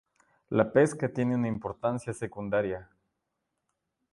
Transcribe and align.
La 0.49 0.71
pesca 0.73 1.09
tiene 1.13 1.35
una 1.35 1.47
importancia 1.47 2.11
secundaria. 2.11 2.89